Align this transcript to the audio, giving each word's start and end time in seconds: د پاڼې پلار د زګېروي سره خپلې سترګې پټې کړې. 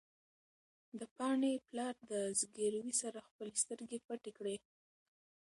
د 0.99 1.01
پاڼې 1.17 1.53
پلار 1.69 1.95
د 2.11 2.13
زګېروي 2.39 2.93
سره 3.01 3.25
خپلې 3.29 3.53
سترګې 3.63 3.99
پټې 4.07 4.31
کړې. 4.37 4.55